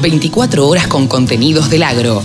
24 0.00 0.66
horas 0.66 0.86
con 0.86 1.08
contenidos 1.08 1.70
del 1.70 1.82
agro. 1.82 2.22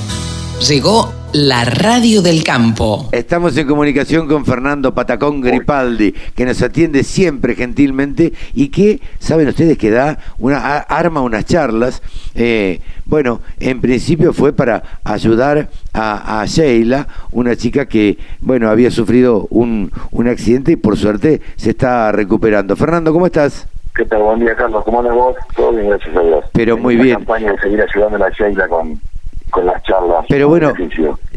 Llegó 0.68 1.12
la 1.34 1.64
radio 1.64 2.22
del 2.22 2.44
campo. 2.44 3.08
Estamos 3.12 3.56
en 3.56 3.68
comunicación 3.68 4.28
con 4.28 4.46
Fernando 4.46 4.94
Patacón 4.94 5.42
Gripaldi, 5.42 6.14
que 6.36 6.46
nos 6.46 6.62
atiende 6.62 7.04
siempre 7.04 7.56
gentilmente 7.56 8.34
y 8.54 8.68
que, 8.68 9.00
saben 9.20 9.48
ustedes, 9.48 9.78
que 9.78 9.90
da 9.90 10.20
una 10.40 10.78
arma 10.78 11.22
unas 11.22 11.46
charlas. 11.46 12.02
Eh, 12.36 12.82
bueno, 13.06 13.42
en 13.60 13.80
principio 13.80 14.34
fue 14.34 14.54
para 14.54 15.00
ayudar 15.04 15.70
a, 15.94 16.46
Sheila, 16.46 17.08
una 17.32 17.56
chica 17.56 17.88
que, 17.88 18.18
bueno, 18.42 18.70
había 18.70 18.92
sufrido 18.92 19.48
un, 19.50 19.92
un 20.12 20.28
accidente 20.28 20.74
y 20.74 20.76
por 20.76 20.98
suerte 20.98 21.42
se 21.56 21.72
está 21.72 22.12
recuperando. 22.12 22.76
Fernando, 22.76 23.14
¿cómo 23.14 23.26
estás? 23.26 23.68
¿Qué 24.02 24.08
tal? 24.08 24.24
Buen 24.24 24.40
día, 24.40 24.56
Carlos. 24.56 24.84
¿Cómo 24.84 25.00
andas 25.02 25.14
vos? 25.14 25.36
Todo 25.56 25.74
bien, 25.74 25.90
gracias 25.90 26.18
a 26.18 26.22
Dios. 26.22 26.46
Pero 26.54 26.76
muy 26.76 26.96
bien. 26.96 27.18
campaña 27.18 27.52
de 27.52 27.60
seguir 27.60 27.84
ayudando 27.84 28.26
a 28.26 28.30
Sheila 28.32 28.68
con, 28.68 29.00
con 29.52 29.66
las 29.68 29.84
charlas. 29.84 30.26
Pero 30.28 30.48
bueno, 30.50 30.74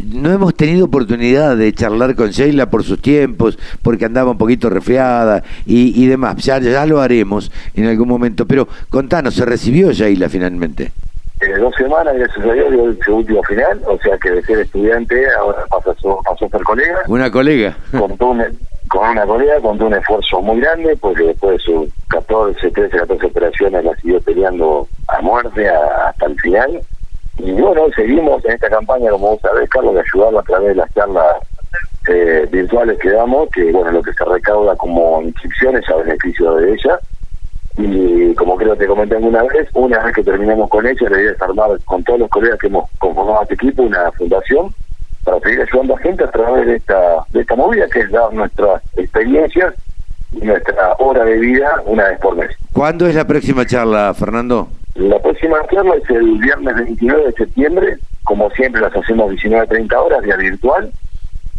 no 0.03 0.33
hemos 0.33 0.55
tenido 0.55 0.87
oportunidad 0.87 1.59
de 1.59 1.71
charlar 1.75 2.15
con 2.15 2.31
Sheila 2.31 2.71
por 2.71 2.83
sus 2.83 3.03
tiempos, 3.03 3.59
porque 3.83 4.07
andaba 4.07 4.31
un 4.31 4.39
poquito 4.39 4.71
resfriada 4.71 5.43
y, 5.67 6.03
y 6.03 6.07
demás. 6.07 6.37
Ya, 6.39 6.59
ya 6.59 6.87
lo 6.87 7.03
haremos 7.03 7.53
en 7.75 7.85
algún 7.85 8.09
momento. 8.09 8.47
Pero 8.47 8.67
contanos, 8.89 9.35
¿se 9.35 9.45
recibió 9.45 9.93
Sheila 9.93 10.31
finalmente? 10.31 10.91
Eh, 11.43 11.59
dos 11.59 11.75
semanas, 11.77 12.15
gracias 12.17 12.47
a 12.47 12.51
Dios, 12.51 12.71
dio 12.71 12.97
su 13.05 13.17
último 13.17 13.43
final, 13.43 13.79
o 13.87 13.99
sea 13.99 14.17
que 14.17 14.31
de 14.31 14.43
ser 14.43 14.61
estudiante 14.61 15.23
ahora 15.39 15.67
pasó, 15.69 16.19
pasó 16.25 16.47
a 16.47 16.49
ser 16.49 16.63
colega. 16.63 17.01
Una 17.09 17.31
colega. 17.31 17.77
Contó 17.91 18.31
un, 18.31 18.43
con 18.95 19.09
una 19.09 19.27
colega, 19.27 19.61
contó 19.61 19.87
un 19.87 19.95
esfuerzo 19.95 20.41
muy 20.41 20.61
grande, 20.61 20.97
porque 21.01 21.25
después 21.25 21.59
de 21.59 21.65
sus 21.65 21.93
14, 22.09 22.71
13, 22.71 22.97
14 22.97 23.27
operaciones 23.27 23.85
la 23.85 23.97
siguió 23.97 24.21
peleando 24.21 24.87
a 25.09 25.21
muerte 25.21 25.69
hasta 25.69 26.27
el 26.27 26.41
final 26.41 26.81
y 27.39 27.51
bueno, 27.53 27.87
seguimos 27.97 28.45
en 28.45 28.53
esta 28.53 28.71
campaña, 28.71 29.11
como 29.11 29.31
vos 29.31 29.41
sabés, 29.41 29.69
Carlos, 29.69 29.95
de 29.95 30.01
ayudarlo 30.01 30.39
a 30.39 30.43
través 30.45 30.69
de 30.69 30.75
las 30.77 30.95
charlas 30.95 31.37
eh, 32.09 32.47
virtuales 32.51 32.99
que 33.01 33.11
damos, 33.11 33.49
que 33.51 33.73
bueno, 33.73 33.91
lo 33.91 34.03
que 34.03 34.13
se 34.13 34.25
recauda 34.25 34.77
como 34.77 35.21
inscripciones 35.23 35.89
a 35.89 35.97
beneficio 35.97 36.55
de 36.55 36.73
ella. 36.73 36.99
Y 37.77 38.33
como 38.37 38.57
creo 38.57 38.75
que 38.75 38.81
te 38.81 38.87
comenté 38.87 39.17
alguna 39.17 39.43
vez, 39.43 39.69
una 39.75 39.99
vez 39.99 40.15
que 40.15 40.23
terminemos 40.23 40.71
con 40.71 40.87
ella, 40.87 41.11
la 41.11 41.21
idea 41.21 41.33
es 41.33 41.43
armar 41.43 41.71
con 41.85 42.05
todos 42.05 42.21
los 42.21 42.31
colegas 42.31 42.61
que 42.61 42.69
hemos 42.69 42.89
conformado 42.99 43.43
este 43.43 43.55
equipo 43.55 43.83
una 43.83 44.13
fundación 44.13 44.73
para 45.25 45.41
seguir 45.41 45.63
ayudando 45.63 45.97
a 45.97 45.99
gente 45.99 46.25
a 46.25 46.31
través 46.31 46.67
de 46.67 46.77
esta, 46.77 47.25
de 47.31 47.41
esta 47.41 47.57
movida, 47.57 47.87
que 47.89 48.01
es 48.01 48.11
dar 48.11 48.33
nuestras 48.33 48.83
experiencias 48.97 49.75
y 50.33 50.45
nuestra 50.45 50.95
hora 50.99 51.25
de 51.25 51.39
vida 51.39 51.83
una 51.87 52.09
vez 52.09 52.19
por 52.21 52.37
mes. 52.37 52.51
¿Cuándo 52.73 53.07
es 53.07 53.15
la 53.15 53.27
próxima 53.27 53.65
charla, 53.65 54.13
Fernando? 54.15 54.69
La 54.95 55.19
próxima 55.19 55.57
charla 55.73 55.95
es 55.97 56.09
el 56.11 56.39
viernes 56.39 56.75
29 56.77 57.27
de 57.27 57.33
septiembre, 57.33 57.97
como 58.25 58.51
siempre 58.51 58.81
las 58.81 58.95
hacemos 58.95 59.31
19 59.31 59.65
a 59.65 59.69
30 59.69 60.01
horas, 60.01 60.23
vía 60.23 60.37
virtual, 60.37 60.91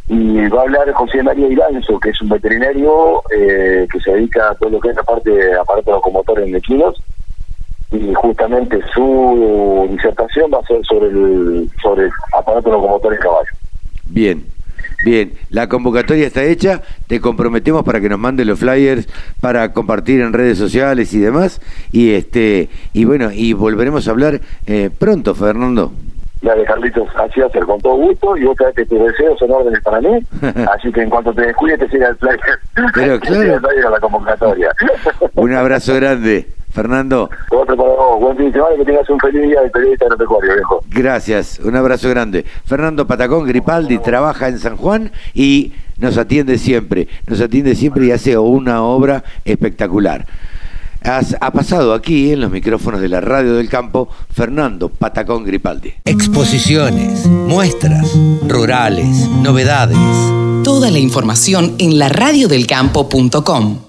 y 0.07 0.47
va 0.47 0.59
a 0.59 0.63
hablar 0.63 0.91
José 0.93 1.23
María 1.23 1.47
Iranzo, 1.47 1.99
que 1.99 2.09
es 2.09 2.21
un 2.21 2.29
veterinario 2.29 3.21
eh, 3.35 3.87
que 3.91 3.99
se 3.99 4.11
dedica 4.11 4.51
a 4.51 4.55
todo 4.55 4.69
lo 4.69 4.79
que 4.79 4.89
es 4.89 4.95
la 4.95 5.03
parte 5.03 5.31
de 5.31 5.59
aparatos 5.59 5.95
locomotores 5.95 6.47
en 6.47 6.55
equinos, 6.55 6.95
y 7.91 8.13
justamente 8.13 8.79
su 8.93 9.87
disertación 9.91 10.51
va 10.53 10.59
a 10.59 10.67
ser 10.67 10.83
sobre 10.85 11.07
el 11.07 11.69
sobre 11.81 12.09
aparato 12.33 12.71
locomotor 12.71 13.13
en 13.13 13.19
caballo. 13.19 13.49
Bien, 14.07 14.45
Bien, 15.03 15.33
la 15.49 15.69
convocatoria 15.69 16.25
está 16.25 16.43
hecha, 16.43 16.81
te 17.07 17.21
comprometemos 17.21 17.83
para 17.83 18.01
que 18.01 18.09
nos 18.09 18.17
mande 18.17 18.43
los 18.45 18.59
flyers 18.59 19.07
para 19.39 19.71
compartir 19.71 20.21
en 20.21 20.33
redes 20.33 20.57
sociales 20.57 21.13
y 21.13 21.19
demás, 21.19 21.61
y 21.91 22.13
este 22.13 22.69
y 22.93 23.05
bueno, 23.05 23.29
y 23.31 23.53
volveremos 23.53 24.07
a 24.07 24.11
hablar 24.11 24.41
eh, 24.65 24.89
pronto, 24.97 25.35
Fernando. 25.35 25.91
Dale, 26.41 26.63
Carlitos, 26.65 27.07
así 27.17 27.39
va 27.39 27.47
a 27.47 27.49
ser 27.49 27.65
con 27.65 27.79
todo 27.81 27.95
gusto 27.95 28.37
y 28.37 28.45
otra 28.45 28.67
vez 28.67 28.75
que 28.75 28.85
tus 28.85 28.99
deseos 28.99 29.37
son 29.37 29.51
órdenes 29.51 29.81
para 29.83 30.01
mí, 30.01 30.19
así 30.75 30.91
que 30.91 31.01
en 31.01 31.09
cuanto 31.09 31.33
te 31.33 31.41
descuides 31.41 31.79
te 31.79 31.89
siga 31.89 32.09
el 32.09 32.15
flyer. 32.15 32.39
Pero 32.93 33.19
claro. 33.21 33.61
a 33.87 33.89
la 33.91 33.99
convocatoria. 33.99 34.71
Un 35.35 35.53
abrazo 35.53 35.93
grande. 35.95 36.47
Fernando. 36.75 37.29
Para 37.75 37.89
vos. 37.89 38.19
Buen 38.19 38.37
fin 38.37 38.47
de 38.47 38.53
semana 38.53 38.75
y 38.75 38.77
que 38.79 38.85
tengas 38.85 39.09
un 39.09 39.19
feliz 39.19 39.41
día 39.43 39.61
de 39.61 39.69
periodista 39.69 40.05
agropecuario, 40.05 40.53
viejo. 40.53 40.83
Gracias. 40.89 41.59
Un 41.59 41.75
abrazo 41.75 42.09
grande. 42.09 42.45
Fernando 42.65 43.07
Patacón 43.07 43.47
Gripaldi 43.47 43.97
trabaja 43.99 44.47
en 44.47 44.59
San 44.59 44.77
Juan 44.77 45.11
y 45.33 45.73
nos 45.97 46.17
atiende 46.17 46.57
siempre. 46.57 47.07
Nos 47.27 47.41
atiende 47.41 47.75
siempre 47.75 48.05
y 48.05 48.11
hace 48.11 48.37
una 48.37 48.83
obra 48.83 49.23
espectacular. 49.45 50.25
ha 51.03 51.51
pasado 51.51 51.93
aquí 51.93 52.31
en 52.31 52.41
los 52.41 52.51
micrófonos 52.51 52.99
de 52.99 53.09
la 53.09 53.21
radio 53.21 53.55
del 53.55 53.69
campo 53.69 54.09
Fernando 54.33 54.89
Patacón 54.89 55.43
Gripaldi. 55.45 55.93
Exposiciones, 56.05 57.27
muestras, 57.27 58.11
rurales, 58.47 59.29
novedades. 59.29 59.97
Toda 60.63 60.89
la 60.89 60.99
información 60.99 61.75
en 61.77 61.99
laradiodelcampo.com. 61.99 63.84